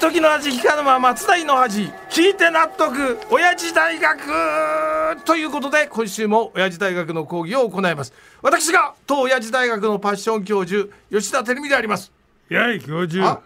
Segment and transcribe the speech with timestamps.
[0.00, 5.22] 時の味聞かぬま松代の味聞いて納得親父大学！
[5.26, 8.14] ということで今週も親父大学の講義を行います。
[8.40, 12.10] 私が当親父大学のパッション教授吉田照美であります。
[12.48, 13.42] やい教授。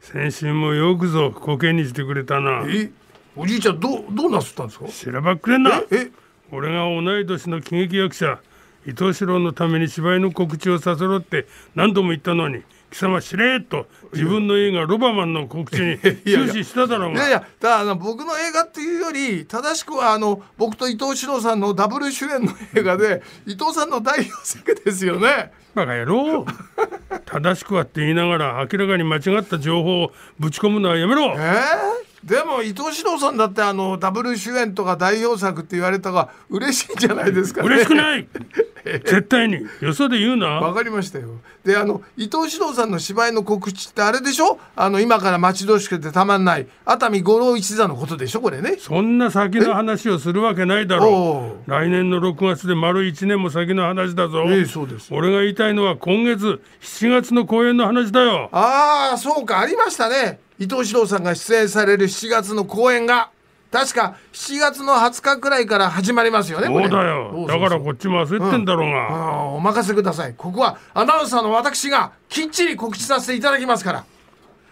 [0.00, 2.64] 先週もよくぞコケにしてくれたな。
[2.66, 2.90] え？
[3.36, 4.88] おじいちゃんどうどうなすったんですか？
[4.88, 5.82] しらばっくれんな。
[5.90, 6.10] え？
[6.50, 8.38] 俺が同い年の喜劇役者
[8.86, 17.20] 伊藤四郎のために芝居の告知をさせろって何度も言ったのに貴様しれっと自分の映画「ロバマン」の告知に終始しただろうが。
[17.20, 25.52] いやいやだからあの僕の映画っていうより正しくはあの僕と伊藤四郎さんのダブル主演の映画で 伊藤さんの代表作ですよね。
[25.74, 26.44] バカ野郎。
[27.24, 31.34] 正しくはって言いながら明らかに間違った情報をぶち込むのはやめろ。
[31.34, 32.01] えー？
[32.24, 37.66] でも伊藤四郎さんだってあのダブル主演とか代表作って言われたが嬉しいんじゃないですかね。
[37.68, 38.28] 嬉しくない。
[38.84, 39.66] 絶対に。
[39.80, 40.46] よそで言うな。
[40.46, 41.28] わかりましたよ。
[41.64, 44.58] であの伊藤四郎さんの芝居の告知ってあれでしょ？
[44.76, 46.66] あの今から待ち遠しくてたまんない。
[46.84, 48.76] 熱海五郎一座のことでしょこれね。
[48.78, 51.70] そんな先の話をするわけないだおろう。
[51.70, 51.70] う。
[51.70, 55.08] 来年の6月で丸1年も先の話だぞ、ええそうです。
[55.12, 58.48] 俺が言いたいのは今月7月の公演の話だよ。
[58.52, 59.60] ああそうか。
[59.60, 63.30] ありましたね伊藤四郎さんが出演される7月の公演が
[63.70, 67.46] 確か7月の20日くらいから始まりますよねそうだよ。
[67.48, 69.08] だからこっちも焦ってんだろうあが、
[69.40, 70.34] あお任せください。
[70.36, 74.04] ここはアナウンサーの私がきっちり告知させていただきますから。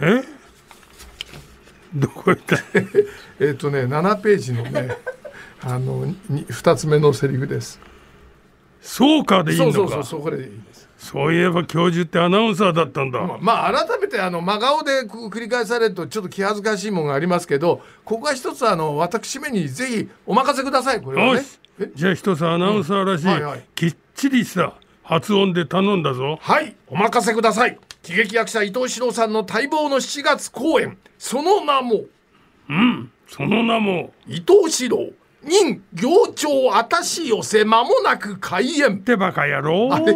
[0.00, 0.22] え？
[1.94, 2.56] どこ行った？
[3.40, 4.96] えっ、とね7ページのね
[5.62, 7.80] あのに2つ目のセリフです
[8.84, 9.78] そうかでいいそのか。
[9.80, 10.88] うそうそうそうこれでいいです。
[10.98, 21.42] そういえば教授ってアナウンサーだったんだ、まあ改めてあの真顔でく繰り返されるとちょっと気恥ずかしいものがありますけどここは一つあの私めにぜひお任せくださいこれはね。
[21.94, 23.32] じゃあ一つアナウンサーらしい、うん。
[23.32, 23.64] はいはい。
[23.74, 26.38] きっちりした発音で頼んだぞ。
[26.40, 26.74] はい。
[26.86, 27.78] お任せください。
[28.02, 30.96] 喜劇役者伊藤四郎さんの待望の7月公演。
[31.18, 32.04] その名も。
[33.28, 34.12] その名も。
[34.26, 35.10] 伊藤四郎
[35.46, 38.96] 任行長あたし寄せ間もなく開演。
[38.96, 40.14] ってバカ野郎あれ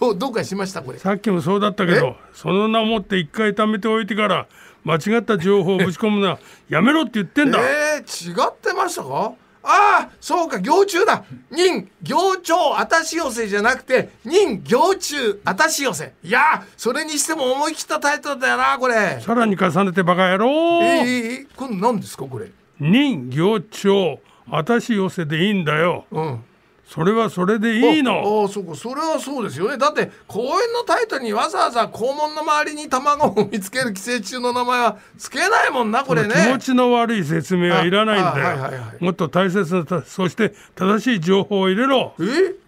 [0.00, 0.82] どうどうかしました？
[0.82, 0.98] これ。
[0.98, 4.46] さっきもそうだったけどその名もって一回貯めておいてから
[4.84, 9.32] 間違った情報をぶち込むのは やめろって言ってんだ、えー、違ってましたか？
[9.62, 11.22] ああそうか行中だ。
[11.50, 16.14] 任行長あたし寄せじゃなくて任行中あたし寄せ。
[16.24, 19.20] いやそれにしても思い切ったタイトルだよなこれ。
[19.20, 20.48] さらに重ねてバカ野郎、
[20.82, 22.50] えー、えー、これ何ですかこれ？
[22.80, 24.18] 任行長
[24.52, 26.04] あたし寄せでいいんだよ。
[26.10, 26.44] うん。
[26.86, 28.42] それはそれでいいの。
[28.42, 28.74] ああそうか。
[28.74, 29.78] それはそうですよね。
[29.78, 36.34] だって公演のタイトルにわざわざ肛門の周りに卵を見つける寄生虫の名前はつけないもんなこれね。
[36.34, 42.12] 気持ちの悪い説明はいらないんだよ、はいはいはいもっと大切なたそして正しい情報を入れろ。
[42.18, 42.24] え？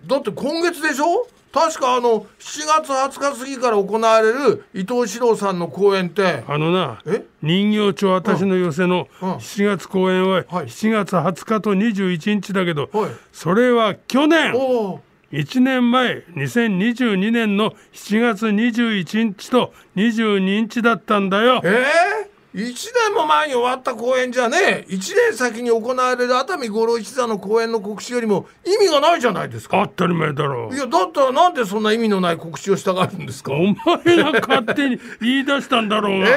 [0.06, 1.26] だって今月でしょ？
[1.52, 6.42] 確かあの7月20日過ぎから行われる伊藤四郎さんの公演って。
[6.46, 7.24] あのなえ？
[7.42, 9.32] 人形町私の寄せのうん。
[9.34, 10.66] 7月公演ははい。
[10.66, 13.10] 7月20日と21日だけど、はい。
[13.32, 14.54] それは去年。
[14.54, 15.00] おお
[15.32, 21.62] 1年前2022年の7月21日と22日だったんだよ。
[21.64, 21.72] えー、
[22.54, 22.58] 1
[23.08, 24.98] 年も前に終わった公演じゃね1
[25.30, 29.82] 年先に行われる熱海五郎一座の公演の告知よりも意味がないじゃないですか。
[29.96, 30.70] 当たり前だろ。
[30.72, 33.52] いやだったらなんでそんな意味のない告知をしたがるんですか？
[33.52, 33.58] お
[34.04, 36.32] 前が勝手に言い出したんだろうが、 え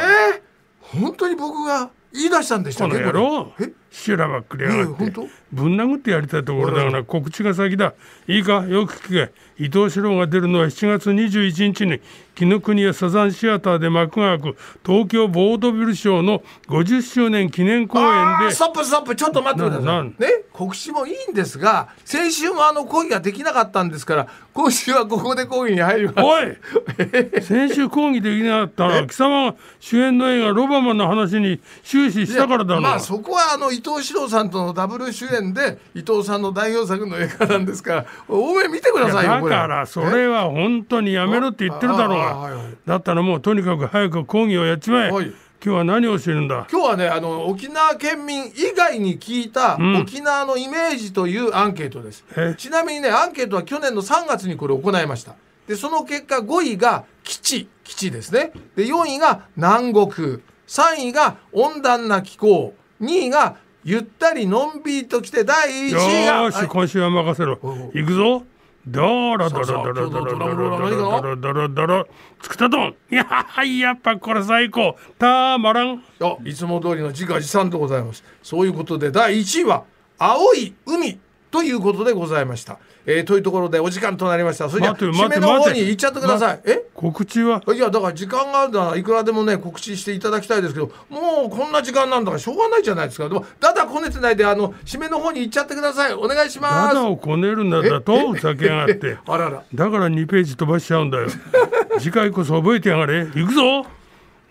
[0.95, 3.03] ー、本当に僕が言い出したんでしたっけ？
[3.03, 3.11] こ
[3.59, 3.65] れ。
[3.67, 3.73] え？
[3.95, 5.11] しらばっくりやがって
[5.51, 7.93] ぶん殴ってやりたいところだから告知が先だ。
[8.27, 8.65] いいか？
[8.67, 9.31] よく聞け。
[9.57, 12.01] 伊藤四郎が出るのは7月21日に
[12.35, 18.51] 紀ノ国屋サザンシアターで幕が開く東京ボードビルショーの50周年記念公演で。
[18.51, 19.15] ストップストップ。
[19.15, 20.15] ちょっと待ってくださないん？
[20.19, 20.27] ね？
[20.51, 26.15] 告知もいいんですが先週もあの講義ができなかったんですから今週はここで講義に入ります。
[26.19, 27.41] おい！
[27.41, 32.81] 先週講義できなかったら貴様が主演の映画「ロバマン」の話に終始したからだろ。
[32.81, 42.23] まあそこはあの伊藤四郎さんとのダブル主演で伊藤さんの代表作の映画なんですから多め見てくださいよだからそれは本当にやめろって言ってるだろうが。
[42.23, 45.11] ああはいはいだったらもうとにかく早く講義をやっちまえ。
[45.11, 45.33] はい。
[45.63, 46.67] 今日は何を教えるんだ？
[46.71, 49.95] 今日はねあの沖縄県民以外に聞いたん。
[49.95, 55.33] 沖縄のイメージというアンケートです、えちなみにねアンケートは去年の3月にこれ行いました。
[55.67, 57.67] でその結果5位が基地。
[57.83, 58.51] 基地ですね。
[58.75, 60.39] で4位が南国。
[60.67, 62.75] 3位が温暖な気候。
[63.01, 67.59] 2位がゆったりのんびりときて第1よ位がはいーし今週は任せろ。
[67.93, 68.43] 行くぞ。
[68.87, 70.55] ドロドさあさあロドロドロドロ。
[70.55, 72.07] ドロ今日のドラムローラー何ドロドロドロ。
[72.41, 74.95] つくたどんいやはいやっぱこれ最高。
[75.19, 76.03] たまらん。
[76.19, 78.23] あいつも通りの自画自賛でございます。
[78.41, 79.83] そういうことで第1位は
[80.17, 81.19] 青い海
[81.55, 82.79] ということでございました。
[83.05, 84.69] えーというところでお時間となりました。
[84.69, 86.59] それじゃ締めの方に行っちゃってください。
[86.65, 86.83] え？
[86.93, 87.61] 告知は？
[87.73, 93.29] いやだから時間があるならいくらでもね告知していただきたいですけどもうこんな時間なんだからしょうがないじゃないですか。
[93.29, 96.13] でもだだこねてないであの締めの方に行っちゃってください。
[96.13, 96.89] お願いします。
[96.89, 99.17] ただをこねるなだとふざけやがって。
[99.25, 99.63] あらら。
[99.73, 101.27] だから2ページ飛ばしちゃうんだよ。
[101.99, 103.19] 次回こそ覚えてやがれ。
[103.33, 103.85] 行くぞ。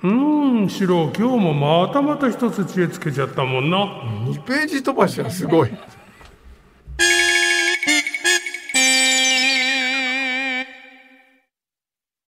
[0.05, 1.55] うーんシロ今日も
[1.87, 3.79] またまた一つ知恵つけちゃったもんな。
[4.27, 5.71] 2ページ飛ばしはすごい